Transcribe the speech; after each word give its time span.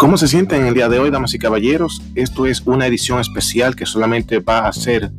¿Cómo 0.00 0.16
se 0.16 0.28
sienten 0.28 0.64
el 0.64 0.72
día 0.72 0.88
de 0.88 0.98
hoy, 0.98 1.10
damas 1.10 1.34
y 1.34 1.38
caballeros? 1.38 2.00
Esto 2.14 2.46
es 2.46 2.62
una 2.64 2.86
edición 2.86 3.20
especial 3.20 3.76
que 3.76 3.84
solamente 3.84 4.38
va 4.38 4.60
a 4.60 4.72
ser 4.72 5.10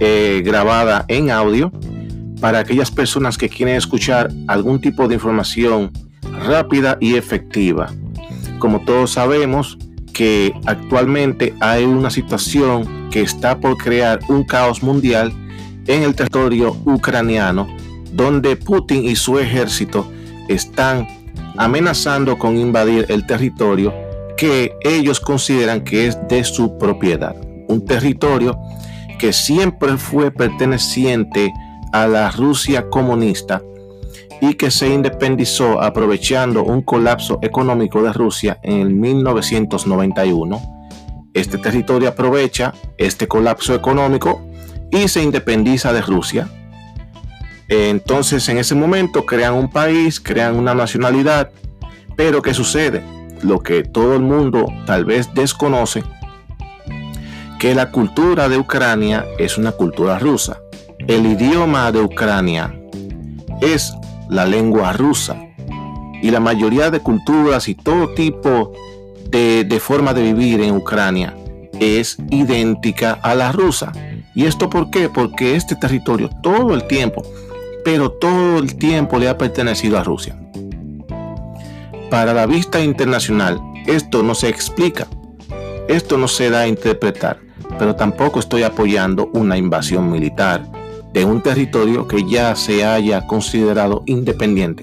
eh, 0.00 0.40
grabada 0.42 1.04
en 1.08 1.30
audio 1.30 1.70
para 2.40 2.60
aquellas 2.60 2.90
personas 2.90 3.36
que 3.36 3.50
quieren 3.50 3.74
escuchar 3.74 4.32
algún 4.48 4.80
tipo 4.80 5.06
de 5.06 5.16
información 5.16 5.92
rápida 6.46 6.96
y 6.98 7.16
efectiva. 7.16 7.92
Como 8.58 8.80
todos 8.80 9.10
sabemos 9.10 9.76
que 10.14 10.54
actualmente 10.64 11.52
hay 11.60 11.84
una 11.84 12.08
situación 12.08 13.10
que 13.10 13.20
está 13.20 13.60
por 13.60 13.76
crear 13.76 14.18
un 14.28 14.44
caos 14.44 14.82
mundial 14.82 15.30
en 15.86 16.04
el 16.04 16.14
territorio 16.14 16.74
ucraniano, 16.86 17.68
donde 18.14 18.56
Putin 18.56 19.04
y 19.04 19.14
su 19.14 19.38
ejército 19.38 20.10
están 20.48 21.06
amenazando 21.58 22.38
con 22.38 22.56
invadir 22.56 23.04
el 23.10 23.26
territorio 23.26 23.92
que 24.36 24.76
ellos 24.82 25.20
consideran 25.20 25.82
que 25.82 26.06
es 26.06 26.18
de 26.28 26.44
su 26.44 26.78
propiedad. 26.78 27.36
Un 27.68 27.84
territorio 27.84 28.58
que 29.18 29.32
siempre 29.32 29.96
fue 29.96 30.30
perteneciente 30.30 31.52
a 31.92 32.06
la 32.06 32.30
Rusia 32.30 32.88
comunista 32.88 33.62
y 34.40 34.54
que 34.54 34.70
se 34.70 34.88
independizó 34.88 35.80
aprovechando 35.80 36.64
un 36.64 36.82
colapso 36.82 37.38
económico 37.42 38.02
de 38.02 38.12
Rusia 38.12 38.58
en 38.62 38.80
el 38.80 38.90
1991. 38.90 40.60
Este 41.34 41.58
territorio 41.58 42.08
aprovecha 42.08 42.74
este 42.98 43.28
colapso 43.28 43.74
económico 43.74 44.42
y 44.90 45.06
se 45.06 45.22
independiza 45.22 45.92
de 45.92 46.02
Rusia. 46.02 46.48
Entonces 47.68 48.48
en 48.48 48.58
ese 48.58 48.74
momento 48.74 49.24
crean 49.24 49.54
un 49.54 49.70
país, 49.70 50.20
crean 50.20 50.56
una 50.56 50.74
nacionalidad, 50.74 51.50
pero 52.16 52.42
¿qué 52.42 52.52
sucede? 52.52 53.02
Lo 53.42 53.60
que 53.60 53.82
todo 53.82 54.14
el 54.14 54.22
mundo 54.22 54.66
tal 54.86 55.04
vez 55.04 55.32
desconoce, 55.34 56.02
que 57.58 57.74
la 57.74 57.90
cultura 57.90 58.48
de 58.48 58.58
Ucrania 58.58 59.24
es 59.38 59.58
una 59.58 59.72
cultura 59.72 60.18
rusa. 60.18 60.60
El 60.98 61.26
idioma 61.26 61.92
de 61.92 62.00
Ucrania 62.00 62.74
es 63.60 63.92
la 64.28 64.46
lengua 64.46 64.92
rusa 64.92 65.36
y 66.22 66.30
la 66.30 66.40
mayoría 66.40 66.90
de 66.90 67.00
culturas 67.00 67.68
y 67.68 67.74
todo 67.74 68.14
tipo 68.14 68.72
de, 69.28 69.64
de 69.64 69.80
forma 69.80 70.14
de 70.14 70.22
vivir 70.22 70.60
en 70.60 70.76
Ucrania 70.76 71.36
es 71.80 72.16
idéntica 72.30 73.12
a 73.22 73.34
la 73.34 73.52
rusa. 73.52 73.92
¿Y 74.34 74.46
esto 74.46 74.70
por 74.70 74.90
qué? 74.90 75.08
Porque 75.08 75.56
este 75.56 75.76
territorio 75.76 76.30
todo 76.42 76.74
el 76.74 76.86
tiempo, 76.86 77.22
pero 77.84 78.10
todo 78.10 78.58
el 78.58 78.76
tiempo 78.76 79.18
le 79.18 79.28
ha 79.28 79.36
pertenecido 79.36 79.98
a 79.98 80.04
Rusia. 80.04 80.36
Para 82.12 82.34
la 82.34 82.44
vista 82.44 82.84
internacional, 82.84 83.58
esto 83.86 84.22
no 84.22 84.34
se 84.34 84.50
explica, 84.50 85.08
esto 85.88 86.18
no 86.18 86.28
se 86.28 86.50
da 86.50 86.60
a 86.60 86.68
interpretar, 86.68 87.40
pero 87.78 87.96
tampoco 87.96 88.38
estoy 88.38 88.64
apoyando 88.64 89.30
una 89.32 89.56
invasión 89.56 90.10
militar 90.10 90.70
de 91.14 91.24
un 91.24 91.40
territorio 91.40 92.06
que 92.06 92.28
ya 92.28 92.54
se 92.54 92.84
haya 92.84 93.26
considerado 93.26 94.02
independiente. 94.04 94.82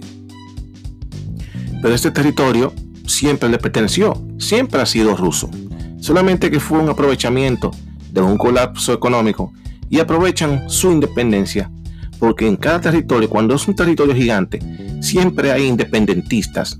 Pero 1.83 1.93
este 1.93 2.09
territorio 2.09 2.73
siempre 3.05 3.47
le 3.47 3.59
perteneció, 3.59 4.19
siempre 4.39 4.81
ha 4.81 4.87
sido 4.87 5.15
ruso, 5.15 5.51
solamente 5.99 6.49
que 6.49 6.59
fue 6.59 6.79
un 6.79 6.89
aprovechamiento 6.89 7.69
de 8.11 8.21
un 8.21 8.39
colapso 8.39 8.91
económico 8.91 9.53
y 9.87 9.99
aprovechan 9.99 10.67
su 10.67 10.91
independencia 10.91 11.69
porque 12.17 12.47
en 12.47 12.57
cada 12.57 12.81
territorio, 12.81 13.29
cuando 13.29 13.53
es 13.53 13.67
un 13.67 13.75
territorio 13.75 14.15
gigante, 14.15 14.59
siempre 14.99 15.51
hay 15.51 15.67
independentistas 15.67 16.77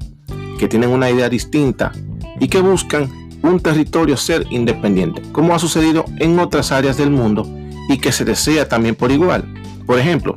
que 0.59 0.67
tienen 0.67 0.89
una 0.89 1.09
idea 1.09 1.29
distinta 1.29 1.91
y 2.39 2.49
que 2.49 2.59
buscan 2.59 3.09
un 3.41 3.61
territorio 3.61 4.17
ser 4.17 4.45
independiente, 4.49 5.21
como 5.31 5.55
ha 5.55 5.59
sucedido 5.59 6.03
en 6.19 6.37
otras 6.37 6.73
áreas 6.73 6.97
del 6.97 7.09
mundo 7.09 7.49
y 7.87 7.97
que 7.97 8.11
se 8.11 8.25
desea 8.25 8.67
también 8.67 8.93
por 8.93 9.09
igual. 9.09 9.45
Por 9.87 9.97
ejemplo, 9.97 10.35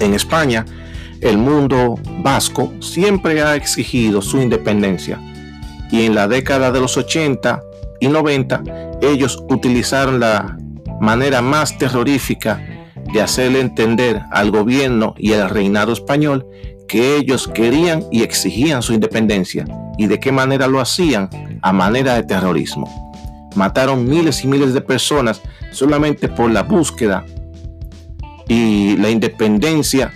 en 0.00 0.14
España, 0.14 0.66
el 1.20 1.38
mundo 1.38 1.94
vasco 2.22 2.72
siempre 2.80 3.40
ha 3.40 3.54
exigido 3.54 4.20
su 4.20 4.42
independencia 4.42 5.20
y 5.90 6.02
en 6.02 6.16
la 6.16 6.26
década 6.26 6.72
de 6.72 6.80
los 6.80 6.96
80 6.96 7.62
y 8.00 8.08
90 8.08 8.62
ellos 9.00 9.42
utilizaron 9.48 10.18
la 10.18 10.58
manera 11.00 11.40
más 11.40 11.78
terrorífica 11.78 12.60
de 13.14 13.22
hacerle 13.22 13.60
entender 13.60 14.22
al 14.32 14.50
gobierno 14.50 15.14
y 15.16 15.34
al 15.34 15.48
reinado 15.48 15.92
español 15.92 16.44
que 16.88 17.16
ellos 17.16 17.46
querían 17.46 18.04
y 18.10 18.24
exigían 18.24 18.82
su 18.82 18.92
independencia. 18.92 19.64
¿Y 19.96 20.08
de 20.08 20.18
qué 20.18 20.32
manera 20.32 20.66
lo 20.66 20.80
hacían? 20.80 21.30
A 21.62 21.72
manera 21.72 22.16
de 22.16 22.24
terrorismo. 22.24 23.48
Mataron 23.54 24.08
miles 24.08 24.42
y 24.42 24.48
miles 24.48 24.74
de 24.74 24.80
personas 24.80 25.40
solamente 25.70 26.28
por 26.28 26.50
la 26.50 26.64
búsqueda 26.64 27.24
y 28.48 28.96
la 28.96 29.10
independencia 29.10 30.12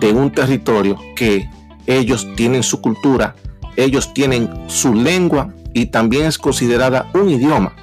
de 0.00 0.12
un 0.12 0.32
territorio 0.32 0.98
que 1.14 1.48
ellos 1.86 2.26
tienen 2.34 2.64
su 2.64 2.80
cultura, 2.80 3.36
ellos 3.76 4.12
tienen 4.12 4.50
su 4.66 4.92
lengua 4.92 5.54
y 5.72 5.86
también 5.86 6.26
es 6.26 6.36
considerada 6.36 7.08
un 7.14 7.30
idioma, 7.30 7.76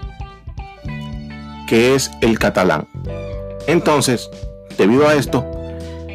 que 1.67 1.95
es 1.95 2.11
el 2.19 2.37
catalán. 2.37 2.90
Entonces, 3.67 4.29
debido 4.77 5.07
a 5.07 5.15
esto, 5.15 5.45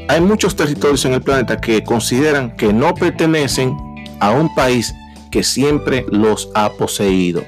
hay 0.08 0.20
muchos 0.20 0.54
territorios 0.54 1.04
en 1.04 1.14
el 1.14 1.22
planeta 1.22 1.60
que 1.60 1.82
consideran 1.82 2.56
que 2.56 2.72
no 2.72 2.94
pertenecen 2.94 3.76
a 4.20 4.30
un 4.30 4.54
país 4.54 4.94
que 5.30 5.42
siempre 5.42 6.06
los 6.10 6.50
ha 6.54 6.70
poseído. 6.70 7.44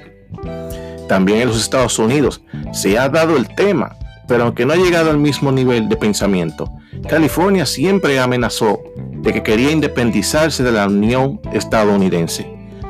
También 1.08 1.42
en 1.42 1.48
los 1.48 1.60
Estados 1.60 1.98
Unidos 1.98 2.42
se 2.72 2.98
ha 2.98 3.08
dado 3.08 3.36
el 3.36 3.54
tema, 3.54 3.96
pero 4.26 4.44
aunque 4.44 4.66
no 4.66 4.74
ha 4.74 4.76
llegado 4.76 5.10
al 5.10 5.18
mismo 5.18 5.50
nivel 5.52 5.88
de 5.88 5.96
pensamiento, 5.96 6.70
California 7.08 7.64
siempre 7.64 8.18
amenazó 8.18 8.80
de 8.96 9.32
que 9.32 9.42
quería 9.42 9.70
independizarse 9.70 10.62
de 10.62 10.72
la 10.72 10.86
Unión 10.86 11.40
estadounidense, 11.52 12.46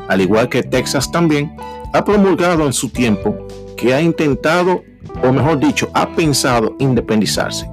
al 0.09 0.21
igual 0.21 0.49
que 0.49 0.63
Texas 0.63 1.13
también 1.13 1.57
ha 1.93 2.05
promulgado 2.05 2.67
en 2.67 2.73
su 2.73 2.91
tiempo 2.91 3.37
que 3.77 3.95
ha 3.95 4.03
intentado, 4.03 4.83
o 5.23 5.33
mejor 5.33 5.59
dicho, 5.59 5.91
ha 5.95 6.15
pensado 6.15 6.77
independizarse. 6.79 7.69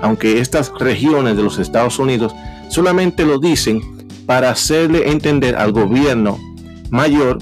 Aunque 0.00 0.40
estas 0.40 0.72
regiones 0.78 1.36
de 1.36 1.42
los 1.42 1.58
Estados 1.58 1.98
Unidos 1.98 2.34
solamente 2.68 3.24
lo 3.24 3.38
dicen 3.38 3.80
para 4.26 4.50
hacerle 4.50 5.10
entender 5.10 5.56
al 5.56 5.72
gobierno 5.72 6.38
mayor, 6.90 7.38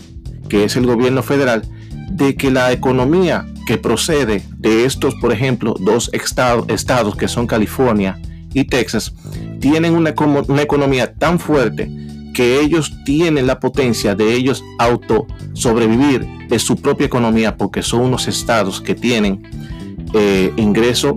que 0.49 0.65
es 0.65 0.77
el 0.77 0.87
gobierno 0.87 1.23
federal, 1.23 1.63
de 2.11 2.37
que 2.37 2.51
la 2.51 2.73
economía 2.73 3.47
que 3.67 3.77
procede 3.77 4.43
de 4.57 4.85
estos, 4.85 5.15
por 5.17 5.33
ejemplo, 5.33 5.75
dos 5.81 6.11
estados 6.13 7.17
que 7.17 7.29
son 7.29 7.47
California 7.47 8.21
y 8.55 8.65
Texas, 8.65 9.13
tienen 9.61 9.95
una, 9.95 10.11
economía 10.11 11.13
tan 11.13 11.39
fuerte 11.39 11.91
que 12.37 12.61
ellos 12.61 12.93
tienen 13.07 13.47
la 13.47 13.59
potencia 13.61 14.15
de 14.15 14.35
ellos 14.35 14.63
auto 14.79 15.27
sobrevivir 15.55 16.27
de 16.51 16.59
su 16.59 16.77
propia 16.77 17.07
economía 17.07 17.57
porque 17.57 17.83
son 17.83 18.03
unos 18.03 18.29
estados 18.29 18.83
que 18.83 18.95
tienen 18.95 19.43
eh, 20.13 20.53
ingreso 20.57 21.17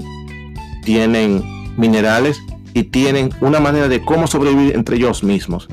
tienen 0.84 1.44
minerales 1.78 2.42
y 2.74 2.84
tienen 2.84 3.32
una 3.42 3.60
manera 3.60 3.90
de 3.90 4.02
cómo 4.02 4.28
sobrevivir 4.28 4.76
entre 4.76 4.96
ellos 4.96 5.24
mismos. 5.24 5.68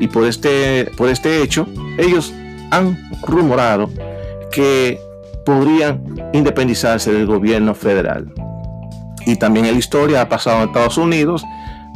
Y 0.00 0.08
por 0.08 0.24
este, 0.24 0.90
por 0.96 1.08
este 1.08 1.42
hecho, 1.42 1.66
ellos 1.98 2.32
han 2.70 2.98
rumorado 3.22 3.90
que 4.50 4.98
podrían 5.44 6.02
independizarse 6.32 7.12
del 7.12 7.26
gobierno 7.26 7.74
federal. 7.74 8.32
Y 9.26 9.36
también 9.36 9.66
la 9.66 9.72
historia 9.72 10.22
ha 10.22 10.28
pasado 10.28 10.62
en 10.62 10.68
Estados 10.68 10.98
Unidos, 10.98 11.44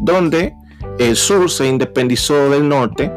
donde 0.00 0.54
el 1.00 1.16
sur 1.16 1.50
se 1.50 1.66
independizó 1.66 2.50
del 2.50 2.68
norte 2.68 3.10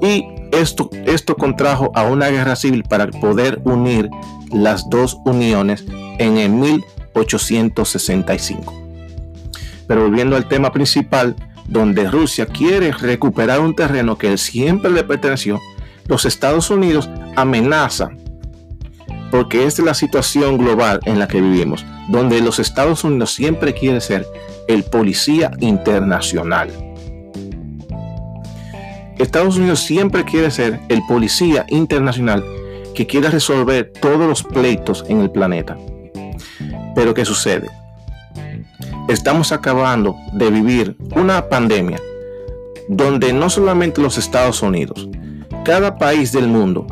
y 0.00 0.24
esto, 0.52 0.88
contrajo 1.36 1.90
a 1.94 2.04
una 2.04 2.28
guerra 2.28 2.54
civil 2.54 2.84
para 2.84 3.08
poder 3.08 3.60
unir 3.64 4.08
las 4.52 4.88
dos 4.88 5.18
uniones 5.24 5.84
en 6.18 6.36
el 6.38 6.50
1865. 6.50 8.72
Pero 9.88 10.04
volviendo 10.04 10.36
al 10.36 10.46
tema 10.46 10.70
principal, 10.72 11.34
donde 11.66 12.08
Rusia 12.08 12.46
quiere 12.46 12.92
recuperar 12.92 13.58
un 13.58 13.74
terreno 13.74 14.16
que 14.16 14.38
siempre 14.38 14.92
le 14.92 15.02
perteneció, 15.02 15.60
los 16.06 16.24
Estados 16.24 16.70
Unidos 16.70 17.10
amenazan, 17.34 18.20
porque 19.32 19.64
es 19.64 19.80
la 19.80 19.94
situación 19.94 20.58
global 20.58 21.00
en 21.06 21.18
la 21.18 21.26
que 21.26 21.40
vivimos, 21.40 21.84
donde 22.08 22.40
los 22.40 22.60
Estados 22.60 23.02
Unidos 23.02 23.34
siempre 23.34 23.74
quiere 23.74 24.00
ser 24.00 24.24
el 24.68 24.84
policía 24.84 25.50
internacional. 25.58 26.85
Estados 29.18 29.56
Unidos 29.56 29.80
siempre 29.80 30.24
quiere 30.24 30.50
ser 30.50 30.80
el 30.88 31.02
policía 31.06 31.66
internacional 31.68 32.44
que 32.94 33.06
quiere 33.06 33.30
resolver 33.30 33.92
todos 34.00 34.26
los 34.28 34.42
pleitos 34.42 35.04
en 35.08 35.20
el 35.20 35.30
planeta. 35.30 35.76
Pero 36.94 37.14
¿qué 37.14 37.24
sucede? 37.24 37.68
estamos 39.08 39.52
acabando 39.52 40.16
de 40.32 40.50
vivir 40.50 40.96
una 41.14 41.48
pandemia 41.48 42.00
donde 42.88 43.32
no 43.32 43.50
solamente 43.50 44.00
los 44.00 44.18
Estados 44.18 44.62
Unidos, 44.62 45.08
cada 45.64 45.96
país 45.96 46.32
del 46.32 46.48
mundo 46.48 46.86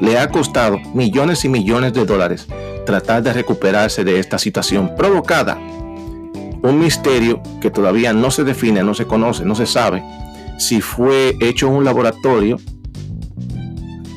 le 0.00 0.18
ha 0.18 0.28
costado 0.28 0.78
millones 0.94 1.44
y 1.44 1.48
millones 1.48 1.92
de 1.92 2.04
dólares 2.04 2.46
tratar 2.86 3.22
de 3.22 3.32
recuperarse 3.32 4.04
de 4.04 4.18
esta 4.18 4.38
situación 4.38 4.94
provocada. 4.96 5.58
Un 6.62 6.78
misterio 6.78 7.42
que 7.60 7.70
todavía 7.70 8.12
no 8.12 8.30
se 8.30 8.44
define, 8.44 8.82
no 8.82 8.94
se 8.94 9.06
conoce, 9.06 9.44
no 9.44 9.54
se 9.54 9.66
sabe 9.66 10.02
si 10.58 10.80
fue 10.80 11.36
hecho 11.40 11.68
en 11.68 11.74
un 11.74 11.84
laboratorio 11.84 12.58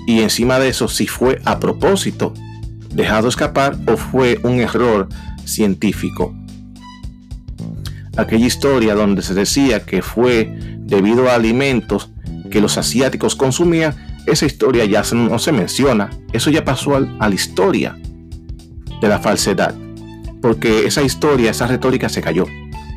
y 0.07 0.21
encima 0.21 0.59
de 0.59 0.69
eso 0.69 0.87
si 0.87 1.07
fue 1.07 1.41
a 1.45 1.59
propósito 1.59 2.33
dejado 2.93 3.27
escapar 3.27 3.77
o 3.87 3.97
fue 3.97 4.39
un 4.43 4.59
error 4.59 5.07
científico. 5.45 6.33
Aquella 8.17 8.47
historia 8.47 8.95
donde 8.95 9.21
se 9.21 9.33
decía 9.33 9.85
que 9.85 10.01
fue 10.01 10.51
debido 10.79 11.29
a 11.29 11.35
alimentos 11.35 12.09
que 12.49 12.61
los 12.61 12.77
asiáticos 12.77 13.35
consumían, 13.35 13.95
esa 14.25 14.45
historia 14.45 14.85
ya 14.85 15.03
no 15.13 15.37
se 15.39 15.51
menciona. 15.51 16.09
Eso 16.33 16.49
ya 16.49 16.63
pasó 16.65 16.95
a 16.95 17.29
la 17.29 17.35
historia 17.35 17.97
de 19.01 19.07
la 19.07 19.19
falsedad. 19.19 19.75
Porque 20.41 20.85
esa 20.85 21.01
historia, 21.01 21.51
esa 21.51 21.67
retórica 21.67 22.09
se 22.09 22.21
cayó. 22.21 22.45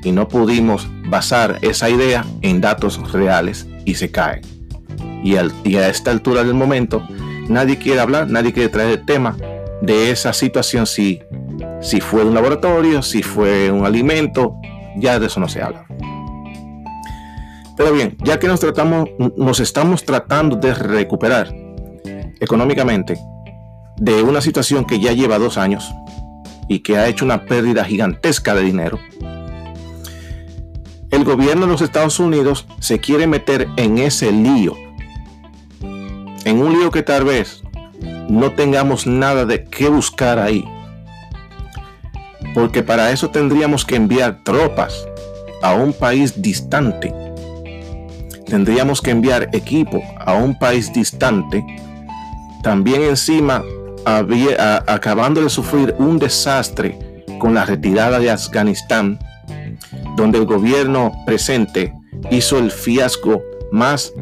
Y 0.02 0.12
no 0.12 0.28
pudimos 0.28 0.88
basar 1.10 1.58
esa 1.62 1.90
idea 1.90 2.24
en 2.42 2.60
datos 2.60 3.12
reales 3.12 3.66
y 3.84 3.94
se 3.96 4.10
cae. 4.10 4.40
Y, 5.22 5.36
a 5.36 5.88
esta 5.88 6.10
altura 6.10 6.44
del 6.44 6.54
momento, 6.54 7.06
nadie 7.48 7.76
quiere 7.76 8.00
hablar, 8.00 8.30
nadie 8.30 8.52
quiere 8.52 8.68
traer 8.68 9.00
el 9.00 9.04
tema 9.04 9.36
de 9.82 10.10
esa 10.10 10.32
situación 10.32 10.86
si, 10.86 11.20
si 11.82 12.00
fue 12.00 12.24
un 12.24 12.34
laboratorio, 12.34 13.02
si 13.02 13.22
fue 13.22 13.70
un 13.70 13.84
alimento, 13.84 14.54
ya 14.96 15.18
de 15.18 15.26
eso 15.26 15.40
no 15.40 15.48
se 15.48 15.62
habla. 15.62 15.84
Pero 17.76 17.92
bien, 17.92 18.16
ya 18.24 18.38
que 18.38 18.46
nos 18.46 18.60
tratamos, 18.60 19.08
nos 19.36 19.60
estamos 19.60 20.04
tratando 20.04 20.56
de 20.56 20.74
recuperar 20.74 21.54
económicamente 22.40 23.18
de 23.96 24.22
una 24.22 24.40
situación 24.40 24.84
que 24.84 24.98
ya 24.98 25.12
lleva 25.12 25.38
dos 25.38 25.58
años 25.58 25.90
y 26.68 26.80
que 26.80 26.96
ha 26.96 27.08
hecho 27.08 27.24
una 27.24 27.44
pérdida 27.44 27.84
gigantesca 27.84 28.54
de 28.54 28.62
dinero, 28.62 28.98
el 31.10 31.24
gobierno 31.24 31.66
de 31.66 31.72
los 31.72 31.82
Estados 31.82 32.20
Unidos 32.20 32.66
se 32.78 33.00
quiere 33.00 33.26
meter 33.26 33.68
en 33.76 33.98
ese 33.98 34.32
lío, 34.32 34.74
en 36.44 36.62
un 36.62 36.72
lío 36.72 36.90
que 36.90 37.02
tal 37.02 37.24
vez 37.24 37.62
no 38.28 38.52
tengamos 38.52 39.06
nada 39.06 39.44
de 39.44 39.64
qué 39.64 39.88
buscar 39.88 40.38
ahí, 40.38 40.64
porque 42.54 42.82
para 42.82 43.10
eso 43.10 43.30
tendríamos 43.30 43.84
que 43.84 43.96
enviar 43.96 44.42
tropas 44.44 45.06
a 45.62 45.74
un 45.74 45.92
país 45.92 46.40
distante. 46.40 47.12
Tendríamos 48.46 49.00
que 49.00 49.10
enviar 49.10 49.48
equipo 49.52 50.02
a 50.18 50.34
un 50.34 50.58
país 50.58 50.92
distante. 50.92 51.64
También 52.62 53.02
encima, 53.02 53.62
había, 54.04 54.82
acabando 54.86 55.42
de 55.42 55.50
sufrir 55.50 55.94
un 55.98 56.18
desastre 56.18 57.24
con 57.38 57.54
la 57.54 57.64
retirada 57.64 58.18
de 58.18 58.30
Afganistán, 58.30 59.18
donde 60.20 60.38
el 60.38 60.44
gobierno 60.44 61.12
presente 61.24 61.94
hizo 62.30 62.58
el 62.58 62.70
fiasco 62.70 63.42
más 63.72 64.12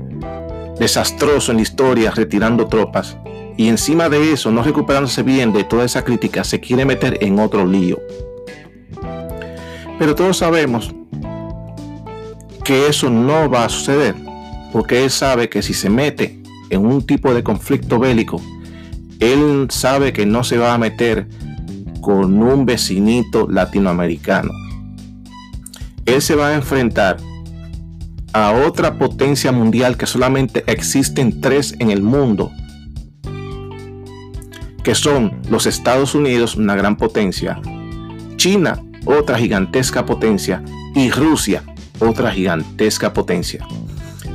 desastroso 0.79 1.51
en 1.51 1.57
la 1.57 1.63
historia 1.63 2.11
retirando 2.13 2.69
tropas 2.69 3.17
y 3.57 3.67
encima 3.67 4.09
de 4.09 4.33
eso, 4.33 4.53
no 4.53 4.63
recuperándose 4.63 5.25
bien 5.25 5.53
de 5.53 5.65
toda 5.65 5.85
esa 5.85 6.05
crítica, 6.05 6.45
se 6.45 6.61
quiere 6.61 6.85
meter 6.85 7.19
en 7.21 7.41
otro 7.41 7.67
lío. 7.67 7.99
Pero 9.99 10.15
todos 10.15 10.37
sabemos 10.37 10.95
que 12.65 12.87
eso 12.87 13.11
no 13.11 13.51
va 13.51 13.65
a 13.65 13.69
suceder, 13.69 14.15
porque 14.73 15.03
él 15.03 15.11
sabe 15.11 15.49
que 15.49 15.63
si 15.63 15.75
se 15.75 15.91
mete 15.91 16.41
en 16.71 16.87
un 16.87 17.05
tipo 17.05 17.35
de 17.35 17.43
conflicto 17.43 17.99
bélico, 17.99 18.41
él 19.19 19.67
sabe 19.71 20.13
que 20.13 20.25
no 20.25 20.45
se 20.45 20.57
va 20.57 20.75
a 20.75 20.79
meter 20.79 21.27
con 22.01 22.41
un 22.41 22.65
vecinito 22.65 23.49
latinoamericano. 23.51 24.53
Él 26.09 26.23
se 26.23 26.35
va 26.35 26.49
a 26.49 26.55
enfrentar 26.55 27.19
a 28.33 28.53
otra 28.53 28.99
potencia 28.99 29.53
mundial 29.53 29.97
que 29.97 30.07
solamente 30.07 30.65
existen 30.67 31.41
tres 31.41 31.75
en 31.79 31.91
el 31.91 32.03
mundo 32.03 32.51
que 34.89 34.95
son 34.95 35.39
los 35.51 35.67
Estados 35.67 36.15
Unidos, 36.15 36.57
una 36.57 36.75
gran 36.75 36.97
potencia, 36.97 37.61
China, 38.37 38.83
otra 39.05 39.37
gigantesca 39.37 40.07
potencia, 40.07 40.63
y 40.95 41.11
Rusia, 41.11 41.63
otra 42.01 42.31
gigantesca 42.31 43.13
potencia. 43.13 43.67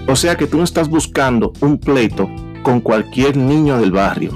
O 0.07 0.15
sea 0.15 0.35
que 0.35 0.45
tú 0.45 0.59
no 0.59 0.63
estás 0.63 0.89
buscando 0.89 1.53
un 1.61 1.79
pleito 1.79 2.29
con 2.61 2.81
cualquier 2.81 3.35
niño 3.35 3.79
del 3.79 3.91
barrio. 3.91 4.31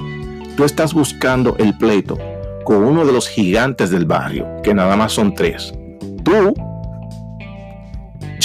Tú 0.56 0.64
estás 0.64 0.92
buscando 0.92 1.54
el 1.58 1.78
pleito 1.78 2.18
con 2.64 2.82
uno 2.82 3.06
de 3.06 3.12
los 3.12 3.28
gigantes 3.28 3.90
del 3.90 4.04
barrio, 4.04 4.48
que 4.64 4.74
nada 4.74 4.96
más 4.96 5.12
son 5.12 5.36
tres. 5.36 5.72
Tú, 6.24 6.52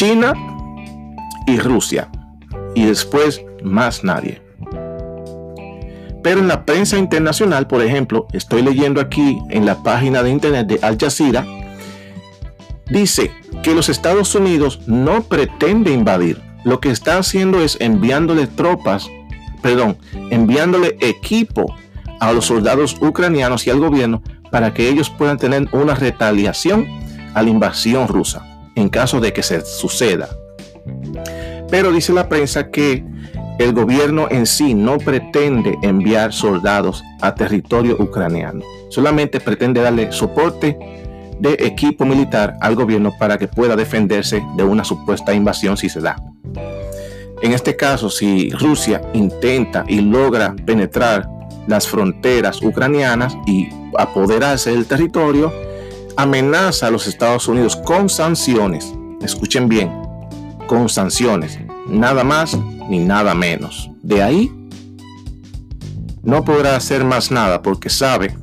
China 0.04 0.34
y 1.48 1.58
Rusia. 1.60 2.10
Y 2.76 2.84
después 2.84 3.42
más 3.64 4.04
nadie. 4.04 4.42
Pero 6.22 6.42
en 6.42 6.50
la 6.50 6.66
prensa 6.66 6.98
internacional, 6.98 7.68
por 7.68 7.82
ejemplo, 7.82 8.28
estoy 8.34 8.64
leyendo 8.64 9.00
aquí 9.00 9.40
en 9.50 9.66
la 9.66 9.82
página 9.82 10.22
de 10.22 10.32
internet 10.32 10.68
de 10.68 10.80
Al 10.82 10.98
Jazeera, 10.98 11.46
dice 12.90 13.32
que 13.64 13.74
los 13.74 13.88
Estados 13.88 14.36
Unidos 14.36 14.82
no 14.88 15.24
pretende 15.24 15.94
invadir. 15.94 16.42
Lo 16.66 16.82
que 16.82 16.92
está 16.92 17.18
haciendo 17.18 17.62
es 17.62 17.78
enviándole 17.80 18.48
tropas, 18.48 19.08
perdón, 19.62 19.98
enviándole 20.32 20.98
equipo 21.00 21.74
a 22.20 22.34
los 22.34 22.48
soldados 22.48 22.98
ucranianos 23.00 23.66
y 23.68 23.70
al 23.70 23.80
gobierno 23.80 24.22
para 24.52 24.74
que 24.74 24.90
ellos 24.90 25.10
puedan 25.10 25.38
tener 25.38 25.70
una 25.72 25.96
retaliación 25.96 26.88
a 27.34 27.42
la 27.42 27.50
invasión 27.50 28.10
rusa 28.10 28.50
en 28.76 28.90
caso 28.90 29.20
de 29.20 29.34
que 29.34 29.44
se 29.44 29.62
suceda. 29.62 30.30
Pero 31.70 31.92
dice 31.92 32.14
la 32.14 32.30
prensa 32.30 32.70
que 32.70 33.04
el 33.60 33.74
gobierno 33.74 34.28
en 34.30 34.46
sí 34.46 34.74
no 34.74 34.98
pretende 34.98 35.78
enviar 35.82 36.34
soldados 36.34 37.04
a 37.22 37.36
territorio 37.36 37.96
ucraniano, 38.00 38.62
solamente 38.90 39.40
pretende 39.40 39.82
darle 39.82 40.12
soporte 40.12 40.78
de 41.40 41.54
equipo 41.60 42.06
militar 42.06 42.56
al 42.62 42.76
gobierno 42.76 43.12
para 43.20 43.38
que 43.38 43.48
pueda 43.48 43.76
defenderse 43.76 44.42
de 44.56 44.64
una 44.64 44.84
supuesta 44.84 45.34
invasión 45.34 45.78
si 45.78 45.90
se 45.90 46.00
da. 46.00 46.16
En 47.42 47.52
este 47.52 47.76
caso, 47.76 48.10
si 48.10 48.50
Rusia 48.52 49.02
intenta 49.14 49.84
y 49.88 50.00
logra 50.00 50.56
penetrar 50.66 51.28
las 51.68 51.88
fronteras 51.88 52.62
ucranianas 52.62 53.36
y 53.46 53.68
apoderarse 53.98 54.72
del 54.72 54.86
territorio, 54.86 55.52
amenaza 56.18 56.88
a 56.88 56.92
los 56.92 57.08
Estados 57.08 57.48
Unidos 57.48 57.76
con 57.76 58.10
sanciones. 58.10 58.94
Escuchen 59.22 59.70
bien, 59.70 59.92
con 60.68 60.90
sanciones. 60.90 61.60
Nada 61.88 62.24
más 62.24 62.58
ni 62.90 63.00
nada 63.00 63.34
menos. 63.34 63.90
De 64.02 64.22
ahí 64.22 64.52
no 66.24 66.44
podrá 66.44 66.76
hacer 66.76 67.04
más 67.04 67.32
nada 67.32 67.62
porque 67.62 67.90
sabe 67.90 68.36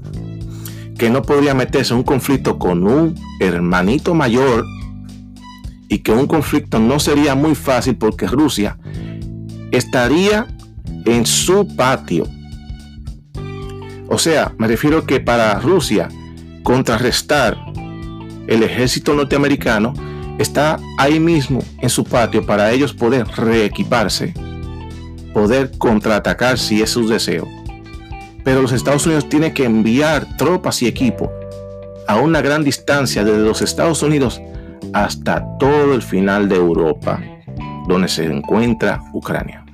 que 0.99 1.11
no 1.11 1.23
podría 1.23 1.55
meterse 1.55 1.93
en 1.93 1.99
un 1.99 2.05
conflicto 2.05 2.59
con 2.59 2.87
un 2.87 3.15
hermanito 3.41 4.15
mayor 4.15 4.67
y 5.89 5.99
que 5.99 6.13
un 6.13 6.27
conflicto 6.27 6.79
no 6.79 7.01
sería 7.01 7.35
muy 7.35 7.55
fácil 7.55 7.97
porque 7.97 8.27
Rusia 8.27 8.79
estaría 9.71 10.47
en 11.07 11.25
su 11.25 11.67
patio. 11.75 12.27
O 14.09 14.19
sea, 14.19 14.53
me 14.59 14.69
refiero 14.69 15.07
que 15.07 15.21
para 15.21 15.59
Rusia 15.61 16.09
contrarrestar 16.63 17.57
el 18.47 18.63
ejército 18.63 19.15
norteamericano 19.15 19.95
está 20.39 20.79
ahí 20.99 21.21
mismo 21.21 21.63
en 21.79 21.89
su 21.89 22.05
patio 22.05 22.45
para 22.45 22.73
ellos 22.73 22.93
poder 22.93 23.27
reequiparse, 23.29 24.35
poder 25.33 25.71
contraatacar 25.79 26.59
si 26.59 26.83
es 26.83 26.91
su 26.91 27.07
deseo. 27.07 27.47
Pero 28.43 28.63
los 28.63 28.73
Estados 28.73 29.07
Unidos 29.07 29.29
tienen 29.29 29.53
que 29.53 29.65
enviar 29.65 30.37
tropas 30.37 30.83
y 30.83 30.87
equipo 30.87 31.31
a 32.09 32.17
una 32.17 32.41
gran 32.41 32.65
distancia 32.65 33.23
desde 33.23 33.39
los 33.39 33.63
Estados 33.63 34.03
Unidos 34.03 34.41
hasta 34.93 35.47
todo 35.59 35.95
el 35.95 36.03
final 36.03 36.49
de 36.49 36.57
Europa, 36.57 37.21
donde 37.87 38.09
se 38.09 38.25
encuentra 38.25 39.01
Ucrania. 39.13 39.65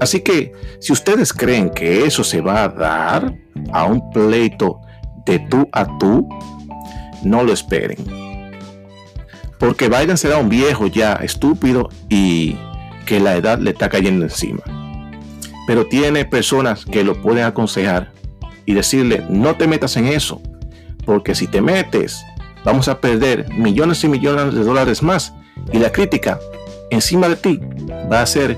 Así 0.00 0.20
que 0.20 0.52
si 0.78 0.92
ustedes 0.92 1.32
creen 1.32 1.70
que 1.70 2.04
eso 2.04 2.22
se 2.22 2.40
va 2.40 2.62
a 2.62 2.68
dar 2.68 3.34
a 3.72 3.84
un 3.84 4.10
pleito 4.10 4.80
de 5.28 5.38
tú 5.38 5.68
a 5.72 5.86
tú, 5.98 6.28
no 7.22 7.42
lo 7.44 7.52
esperen 7.52 8.28
porque 9.58 9.88
Biden 9.88 10.16
será 10.16 10.38
un 10.38 10.48
viejo 10.48 10.86
ya 10.86 11.14
estúpido 11.14 11.88
y 12.08 12.56
que 13.06 13.20
la 13.20 13.36
edad 13.36 13.58
le 13.58 13.70
está 13.70 13.88
cayendo 13.88 14.24
encima. 14.24 14.62
Pero 15.66 15.86
tiene 15.86 16.24
personas 16.24 16.84
que 16.84 17.04
lo 17.04 17.20
pueden 17.20 17.44
aconsejar 17.44 18.12
y 18.64 18.74
decirle, 18.74 19.24
no 19.28 19.56
te 19.56 19.66
metas 19.66 19.96
en 19.96 20.06
eso, 20.06 20.40
porque 21.04 21.34
si 21.34 21.46
te 21.46 21.60
metes, 21.60 22.22
vamos 22.64 22.88
a 22.88 23.00
perder 23.00 23.52
millones 23.52 24.04
y 24.04 24.08
millones 24.08 24.54
de 24.54 24.62
dólares 24.62 25.02
más 25.02 25.34
y 25.72 25.78
la 25.78 25.90
crítica 25.90 26.38
encima 26.90 27.28
de 27.28 27.36
ti 27.36 27.60
va 28.10 28.22
a 28.22 28.26
ser 28.26 28.56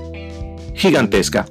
gigantesca 0.75 1.45